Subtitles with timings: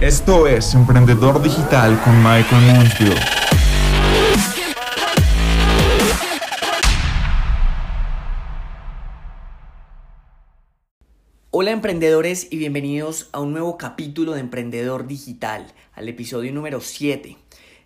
[0.00, 3.18] Esto es Emprendedor Digital con Michael Mansfield.
[11.50, 17.38] Hola emprendedores y bienvenidos a un nuevo capítulo de Emprendedor Digital, al episodio número 7.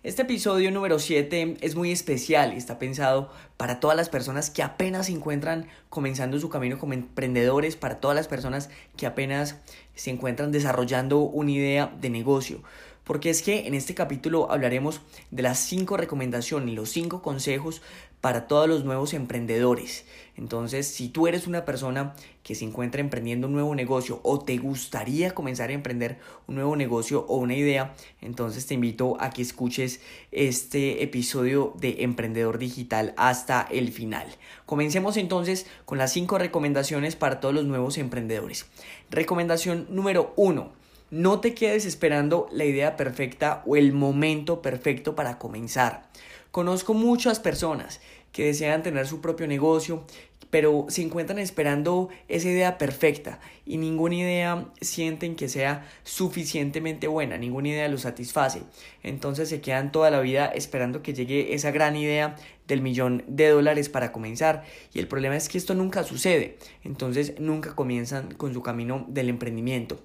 [0.03, 4.63] Este episodio número 7 es muy especial y está pensado para todas las personas que
[4.63, 9.57] apenas se encuentran comenzando su camino como emprendedores, para todas las personas que apenas
[9.93, 12.63] se encuentran desarrollando una idea de negocio.
[13.11, 15.01] Porque es que en este capítulo hablaremos
[15.31, 17.81] de las 5 recomendaciones los 5 consejos
[18.21, 20.05] para todos los nuevos emprendedores.
[20.37, 24.55] Entonces, si tú eres una persona que se encuentra emprendiendo un nuevo negocio o te
[24.55, 29.41] gustaría comenzar a emprender un nuevo negocio o una idea, entonces te invito a que
[29.41, 29.99] escuches
[30.31, 34.25] este episodio de Emprendedor Digital hasta el final.
[34.65, 38.67] Comencemos entonces con las 5 recomendaciones para todos los nuevos emprendedores.
[39.09, 40.79] Recomendación número 1.
[41.11, 46.03] No te quedes esperando la idea perfecta o el momento perfecto para comenzar.
[46.51, 47.99] Conozco muchas personas
[48.31, 50.05] que desean tener su propio negocio,
[50.51, 57.37] pero se encuentran esperando esa idea perfecta y ninguna idea sienten que sea suficientemente buena,
[57.37, 58.61] ninguna idea los satisface.
[59.03, 62.37] Entonces se quedan toda la vida esperando que llegue esa gran idea
[62.69, 64.63] del millón de dólares para comenzar
[64.93, 69.27] y el problema es que esto nunca sucede, entonces nunca comienzan con su camino del
[69.27, 69.99] emprendimiento.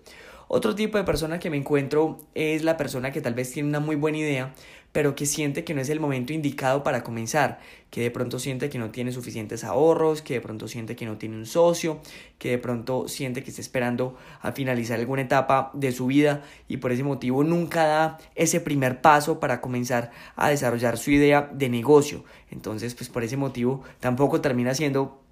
[0.48, 3.80] Otro tipo de persona que me encuentro es la persona que tal vez tiene una
[3.80, 4.54] muy buena idea,
[4.92, 7.58] pero que siente que no es el momento indicado para comenzar,
[7.90, 11.18] que de pronto siente que no tiene suficientes ahorros, que de pronto siente que no
[11.18, 12.00] tiene un socio,
[12.38, 16.76] que de pronto siente que está esperando a finalizar alguna etapa de su vida y
[16.76, 21.68] por ese motivo nunca da ese primer paso para comenzar a desarrollar su idea de
[21.68, 22.24] negocio.
[22.52, 25.25] Entonces, pues por ese motivo tampoco termina siendo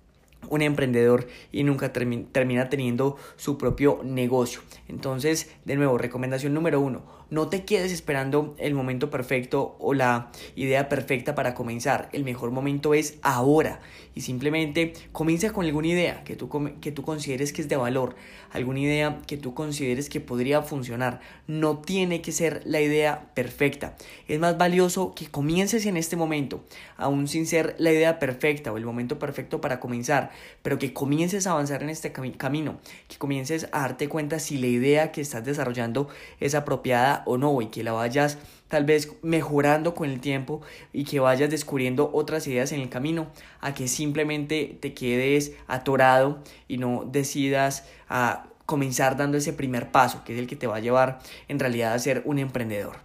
[0.48, 4.60] un emprendedor y nunca termina teniendo su propio negocio.
[4.88, 10.30] Entonces, de nuevo, recomendación número uno, no te quedes esperando el momento perfecto o la
[10.56, 12.08] idea perfecta para comenzar.
[12.12, 13.80] El mejor momento es ahora
[14.14, 16.48] y simplemente comienza con alguna idea que tú,
[16.80, 18.14] que tú consideres que es de valor,
[18.52, 21.20] alguna idea que tú consideres que podría funcionar.
[21.46, 23.96] No tiene que ser la idea perfecta.
[24.28, 26.64] Es más valioso que comiences en este momento,
[26.96, 30.30] aún sin ser la idea perfecta o el momento perfecto para comenzar,
[30.62, 34.66] pero que comiences a avanzar en este camino, que comiences a darte cuenta si la
[34.66, 36.08] idea que estás desarrollando
[36.40, 40.62] es apropiada o no y que la vayas tal vez mejorando con el tiempo
[40.92, 43.28] y que vayas descubriendo otras ideas en el camino
[43.60, 50.24] a que simplemente te quedes atorado y no decidas a comenzar dando ese primer paso
[50.24, 52.96] que es el que te va a llevar en realidad a ser un emprendedor.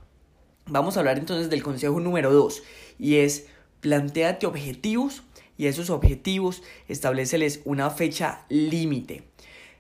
[0.65, 2.63] Vamos a hablar entonces del consejo número 2
[2.99, 3.47] y es
[3.81, 5.23] planteate objetivos
[5.57, 9.23] y esos objetivos estableceles una fecha límite.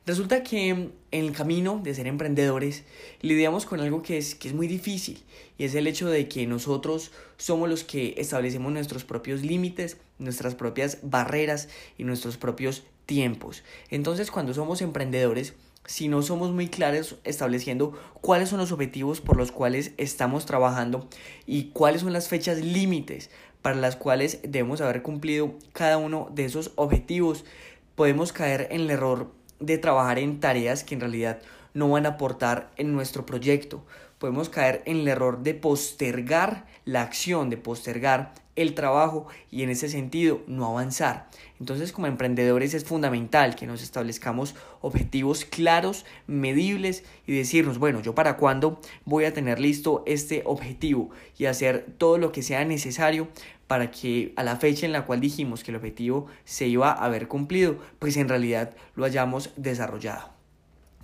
[0.09, 2.83] Resulta que en el camino de ser emprendedores
[3.21, 5.23] lidiamos con algo que es, que es muy difícil
[5.59, 10.55] y es el hecho de que nosotros somos los que establecemos nuestros propios límites, nuestras
[10.55, 13.61] propias barreras y nuestros propios tiempos.
[13.91, 15.53] Entonces cuando somos emprendedores,
[15.85, 21.07] si no somos muy claros estableciendo cuáles son los objetivos por los cuales estamos trabajando
[21.45, 23.29] y cuáles son las fechas límites
[23.61, 27.45] para las cuales debemos haber cumplido cada uno de esos objetivos,
[27.93, 31.39] podemos caer en el error de trabajar en tareas que en realidad
[31.73, 33.83] no van a aportar en nuestro proyecto.
[34.17, 39.69] Podemos caer en el error de postergar la acción, de postergar el trabajo y en
[39.69, 41.29] ese sentido no avanzar.
[41.59, 48.13] Entonces como emprendedores es fundamental que nos establezcamos objetivos claros, medibles y decirnos, bueno, yo
[48.15, 53.29] para cuándo voy a tener listo este objetivo y hacer todo lo que sea necesario
[53.69, 57.05] para que a la fecha en la cual dijimos que el objetivo se iba a
[57.05, 60.31] haber cumplido, pues en realidad lo hayamos desarrollado.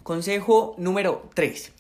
[0.01, 1.71] Consejo número 3.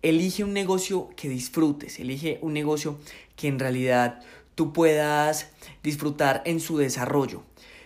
[0.00, 2.98] Elige un negocio que disfrutes, elige un negocio
[3.36, 4.22] que en realidad
[4.54, 5.50] tú puedas
[5.82, 7.42] disfrutar en su desarrollo.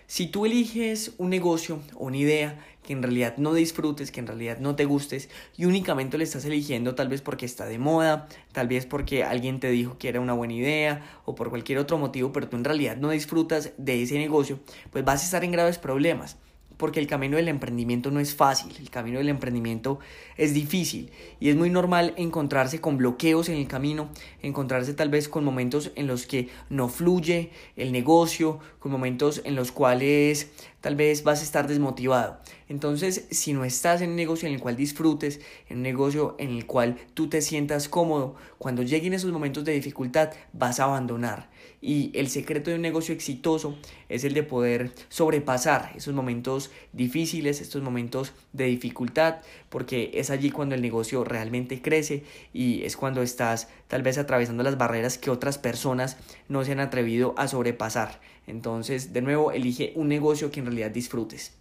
[0.06, 4.28] Si tú eliges un negocio o una idea que en realidad no disfrutes, que en
[4.28, 8.28] realidad no te gustes y únicamente lo estás eligiendo tal vez porque está de moda,
[8.52, 11.98] tal vez porque alguien te dijo que era una buena idea o por cualquier otro
[11.98, 14.60] motivo, pero tú en realidad no disfrutas de ese negocio,
[14.92, 16.36] pues vas a estar en graves problemas
[16.76, 19.98] porque el camino del emprendimiento no es fácil, el camino del emprendimiento
[20.36, 21.10] es difícil
[21.40, 24.08] y es muy normal encontrarse con bloqueos en el camino,
[24.42, 29.54] encontrarse tal vez con momentos en los que no fluye el negocio, con momentos en
[29.54, 30.50] los cuales
[30.84, 32.36] tal vez vas a estar desmotivado.
[32.68, 35.40] Entonces, si no estás en un negocio en el cual disfrutes,
[35.70, 39.72] en un negocio en el cual tú te sientas cómodo, cuando lleguen esos momentos de
[39.72, 41.48] dificultad vas a abandonar.
[41.80, 43.78] Y el secreto de un negocio exitoso
[44.10, 49.36] es el de poder sobrepasar esos momentos difíciles, estos momentos de dificultad,
[49.70, 54.64] porque es allí cuando el negocio realmente crece y es cuando estás tal vez atravesando
[54.64, 56.16] las barreras que otras personas
[56.48, 58.20] no se han atrevido a sobrepasar.
[58.48, 61.52] Entonces, de nuevo, elige un negocio que en realidad disfrutes.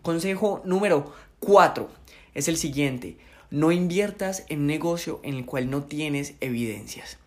[0.00, 1.90] Consejo número 4
[2.32, 3.16] es el siguiente.
[3.50, 7.18] No inviertas en un negocio en el cual no tienes evidencias.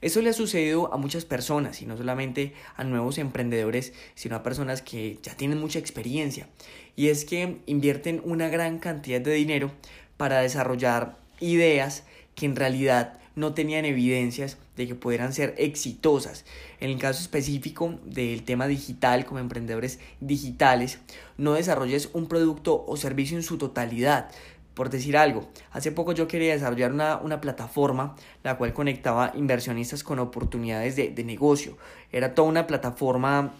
[0.00, 4.42] Eso le ha sucedido a muchas personas y no solamente a nuevos emprendedores, sino a
[4.42, 6.48] personas que ya tienen mucha experiencia.
[6.96, 9.70] Y es que invierten una gran cantidad de dinero
[10.16, 12.04] para desarrollar ideas
[12.34, 16.44] que en realidad no tenían evidencias de que pudieran ser exitosas.
[16.80, 20.98] En el caso específico del tema digital, como emprendedores digitales,
[21.36, 24.30] no desarrolles un producto o servicio en su totalidad.
[24.74, 30.18] Por decir algo, hace poco yo quería desarrollar una, plataforma la cual conectaba inversionistas con
[30.18, 31.76] oportunidades de, de negocio.
[32.12, 33.52] Era toda una plataforma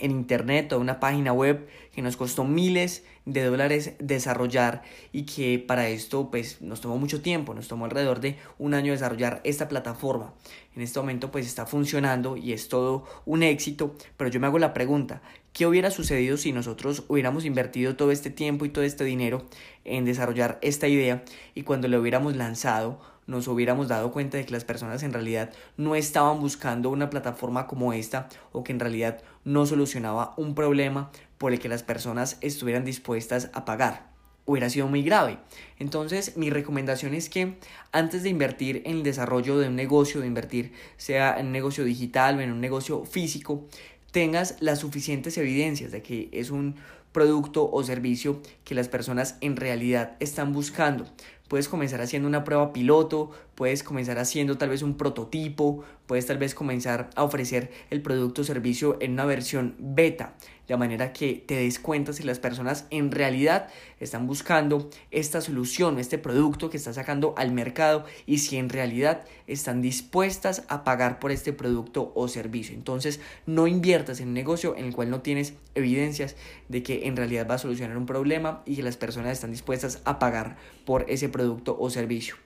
[0.00, 5.58] en internet o una página web que nos costó miles de dólares desarrollar y que
[5.58, 9.68] para esto pues nos tomó mucho tiempo, nos tomó alrededor de un año desarrollar esta
[9.68, 10.32] plataforma.
[10.74, 14.58] En este momento pues está funcionando y es todo un éxito, pero yo me hago
[14.58, 15.22] la pregunta,
[15.52, 19.46] ¿qué hubiera sucedido si nosotros hubiéramos invertido todo este tiempo y todo este dinero
[19.84, 21.22] en desarrollar esta idea
[21.54, 25.50] y cuando lo hubiéramos lanzado nos hubiéramos dado cuenta de que las personas en realidad
[25.76, 31.10] no estaban buscando una plataforma como esta o que en realidad no solucionaba un problema
[31.38, 34.10] por el que las personas estuvieran dispuestas a pagar.
[34.44, 35.38] Hubiera sido muy grave.
[35.78, 37.58] Entonces, mi recomendación es que
[37.92, 41.84] antes de invertir en el desarrollo de un negocio, de invertir sea en un negocio
[41.84, 43.66] digital o en un negocio físico,
[44.10, 46.74] tengas las suficientes evidencias de que es un
[47.12, 51.06] producto o servicio que las personas en realidad están buscando.
[51.52, 56.38] Puedes comenzar haciendo una prueba piloto, puedes comenzar haciendo tal vez un prototipo, puedes tal
[56.38, 60.34] vez comenzar a ofrecer el producto o servicio en una versión beta,
[60.68, 63.68] de manera que te des cuenta si las personas en realidad
[64.00, 69.24] están buscando esta solución, este producto que está sacando al mercado y si en realidad
[69.46, 72.74] están dispuestas a pagar por este producto o servicio.
[72.74, 76.36] Entonces, no inviertas en un negocio en el cual no tienes evidencias
[76.68, 80.00] de que en realidad va a solucionar un problema y que las personas están dispuestas
[80.04, 80.56] a pagar
[80.86, 82.36] por ese producto o servicio.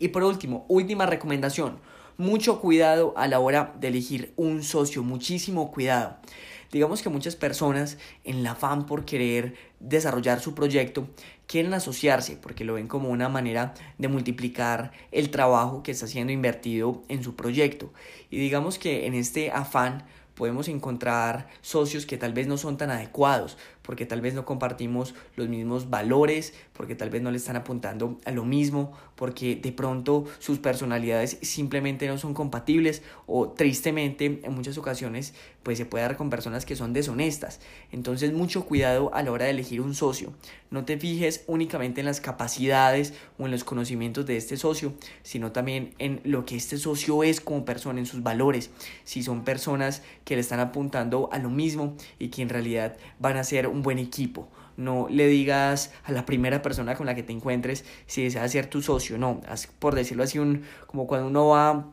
[0.00, 1.78] Y por último, última recomendación,
[2.16, 6.16] mucho cuidado a la hora de elegir un socio, muchísimo cuidado.
[6.72, 11.06] Digamos que muchas personas en el afán por querer desarrollar su proyecto
[11.46, 16.32] quieren asociarse porque lo ven como una manera de multiplicar el trabajo que está siendo
[16.32, 17.92] invertido en su proyecto.
[18.30, 20.04] Y digamos que en este afán
[20.34, 25.14] podemos encontrar socios que tal vez no son tan adecuados, porque tal vez no compartimos
[25.36, 29.72] los mismos valores, porque tal vez no le están apuntando a lo mismo, porque de
[29.72, 36.04] pronto sus personalidades simplemente no son compatibles o tristemente en muchas ocasiones pues se puede
[36.04, 37.60] dar con personas que son deshonestas.
[37.92, 40.32] Entonces mucho cuidado a la hora de elegir un socio.
[40.70, 45.52] No te fijes únicamente en las capacidades o en los conocimientos de este socio, sino
[45.52, 48.70] también en lo que este socio es como persona, en sus valores.
[49.04, 53.36] Si son personas que le están apuntando a lo mismo y que en realidad van
[53.36, 54.48] a ser un buen equipo.
[54.76, 58.66] No le digas a la primera persona con la que te encuentres si desea ser
[58.66, 59.40] tu socio, no,
[59.78, 61.86] por decirlo así, un, como cuando uno va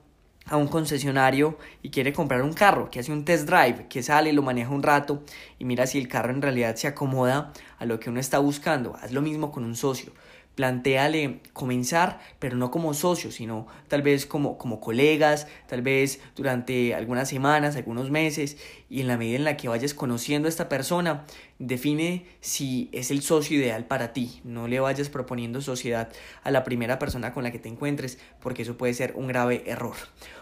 [0.49, 4.31] a un concesionario y quiere comprar un carro, que hace un test drive, que sale,
[4.31, 5.23] lo maneja un rato
[5.59, 8.95] y mira si el carro en realidad se acomoda a lo que uno está buscando.
[9.01, 10.13] Haz lo mismo con un socio
[10.57, 16.95] planteale comenzar, pero no como socios, sino tal vez como, como colegas, tal vez durante
[16.95, 18.57] algunas semanas, algunos meses,
[18.89, 21.25] y en la medida en la que vayas conociendo a esta persona,
[21.59, 24.41] define si es el socio ideal para ti.
[24.43, 26.09] No le vayas proponiendo sociedad
[26.43, 29.63] a la primera persona con la que te encuentres, porque eso puede ser un grave
[29.65, 29.95] error.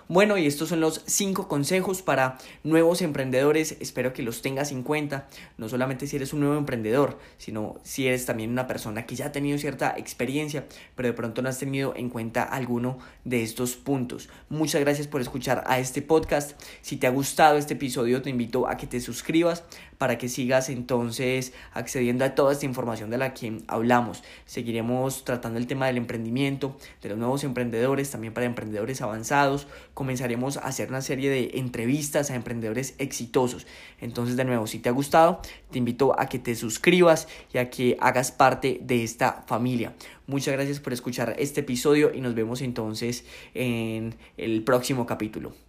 [0.07, 3.75] Bueno, y estos son los cinco consejos para nuevos emprendedores.
[3.79, 8.07] Espero que los tengas en cuenta, no solamente si eres un nuevo emprendedor, sino si
[8.07, 11.57] eres también una persona que ya ha tenido cierta experiencia, pero de pronto no has
[11.57, 14.29] tenido en cuenta alguno de estos puntos.
[14.47, 16.61] Muchas gracias por escuchar a este podcast.
[16.81, 19.63] Si te ha gustado este episodio, te invito a que te suscribas
[19.97, 24.23] para que sigas entonces accediendo a toda esta información de la que hablamos.
[24.45, 29.67] Seguiremos tratando el tema del emprendimiento, de los nuevos emprendedores, también para emprendedores avanzados.
[29.93, 33.65] Comenzaremos a hacer una serie de entrevistas a emprendedores exitosos.
[34.01, 37.69] Entonces, de nuevo, si te ha gustado, te invito a que te suscribas y a
[37.69, 39.93] que hagas parte de esta familia.
[40.27, 45.64] Muchas gracias por escuchar este episodio y nos vemos entonces en el próximo capítulo.